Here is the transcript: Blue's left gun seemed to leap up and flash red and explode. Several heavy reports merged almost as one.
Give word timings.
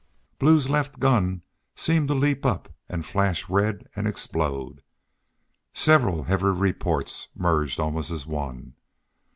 Blue's 0.39 0.67
left 0.67 0.99
gun 0.99 1.43
seemed 1.75 2.07
to 2.07 2.15
leap 2.15 2.43
up 2.43 2.73
and 2.89 3.05
flash 3.05 3.47
red 3.47 3.87
and 3.95 4.07
explode. 4.07 4.81
Several 5.75 6.23
heavy 6.23 6.45
reports 6.45 7.27
merged 7.35 7.79
almost 7.79 8.09
as 8.09 8.25
one. 8.25 8.73